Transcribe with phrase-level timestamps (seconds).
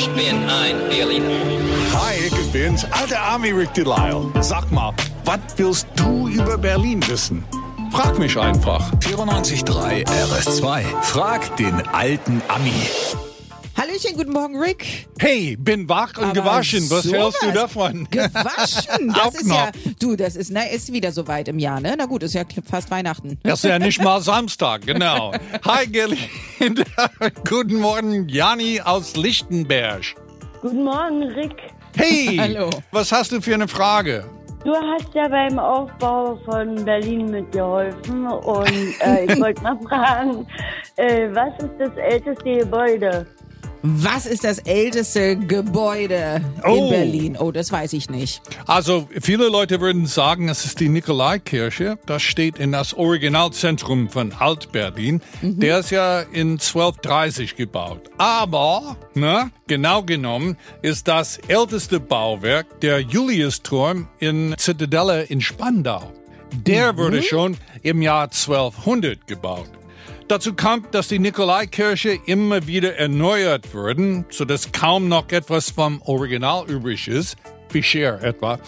[0.00, 1.28] Ich bin ein Berliner.
[1.92, 4.32] Hi, ich bin's, alter Army Rick Delisle.
[4.40, 4.94] Sag mal,
[5.26, 7.44] was willst du über Berlin wissen?
[7.92, 8.90] Frag mich einfach.
[9.00, 11.02] 94.3 RS2.
[11.02, 12.72] Frag den alten Ami.
[13.76, 15.06] Hallöchen, guten Morgen, Rick.
[15.18, 16.88] Hey, bin wach und Aber gewaschen.
[16.88, 17.18] Was sowas.
[17.20, 18.08] hältst du davon?
[18.10, 19.08] Gewaschen.
[19.08, 19.72] Das Auch ist ja, noch.
[19.98, 21.94] du, das ist, na, ist wieder so weit im Jahr, ne?
[21.98, 23.38] Na gut, ist ja fast Weihnachten.
[23.42, 25.32] Das ist ja nicht mal Samstag, genau.
[25.66, 25.86] Hi,
[27.48, 30.02] Guten Morgen, Jani aus Lichtenberg.
[30.60, 31.56] Guten Morgen, Rick.
[31.96, 32.68] Hey, Hallo.
[32.92, 34.24] was hast du für eine Frage?
[34.62, 40.46] Du hast ja beim Aufbau von Berlin mitgeholfen und äh, ich wollte mal fragen,
[40.96, 43.26] äh, was ist das älteste Gebäude?
[43.82, 46.74] Was ist das älteste Gebäude Oh.
[46.74, 47.36] in Berlin?
[47.38, 48.42] Oh, das weiß ich nicht.
[48.66, 51.98] Also, viele Leute würden sagen, es ist die Nikolaikirche.
[52.04, 55.22] Das steht in das Originalzentrum von Alt-Berlin.
[55.40, 58.10] Der ist ja in 1230 gebaut.
[58.18, 66.12] Aber, ne, genau genommen, ist das älteste Bauwerk der Juliusturm in Zitadelle in Spandau.
[66.52, 69.70] Der wurde schon im Jahr 1200 gebaut.
[70.28, 76.70] Dazu kommt, dass die Nikolaikirche immer wieder erneuert wurden, sodass kaum noch etwas vom Original
[76.70, 77.36] übrig ist,
[77.70, 78.58] wie Cher etwa.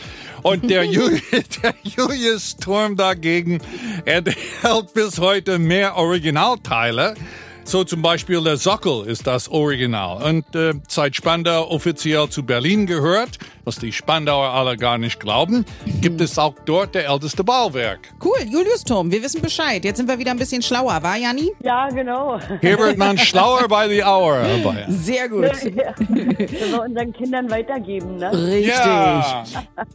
[0.42, 3.60] Und der, der Julius-Turm dagegen
[4.04, 7.14] enthält bis heute mehr Originalteile.
[7.64, 10.22] So zum Beispiel der Sockel ist das Original.
[10.22, 15.64] Und äh, seit Spandau offiziell zu Berlin gehört, was die Spandauer alle gar nicht glauben,
[16.00, 18.00] gibt es auch dort der älteste Bauwerk.
[18.22, 19.84] Cool, Juliusturm, wir wissen Bescheid.
[19.84, 21.52] Jetzt sind wir wieder ein bisschen schlauer, war Jani?
[21.62, 22.40] Ja, genau.
[22.60, 24.44] Hier wird man schlauer bei die Hour.
[24.88, 25.44] Sehr gut.
[25.62, 25.92] Ja.
[25.92, 28.32] Können wir unseren Kindern weitergeben, ne?
[28.32, 28.74] Richtig.
[28.76, 29.44] Ja.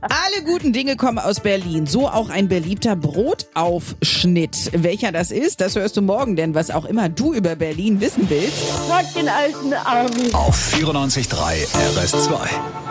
[0.02, 1.86] Alle guten Dinge kommen aus Berlin.
[1.86, 4.72] So auch ein beliebter Brotaufschnitt.
[4.74, 8.30] Welcher das ist, das hörst du morgen, denn was auch immer du über Berlin wissen
[8.30, 8.64] willst.
[8.88, 10.32] Frag den alten Army.
[10.34, 12.87] Auf 94.3 RS2.